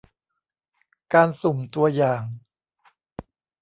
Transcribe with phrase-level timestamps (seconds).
[1.13, 2.23] การสุ่มตัวอย่าง